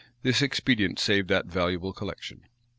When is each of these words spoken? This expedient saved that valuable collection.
This 0.23 0.41
expedient 0.41 0.97
saved 0.97 1.27
that 1.27 1.45
valuable 1.45 1.93
collection. 1.93 2.47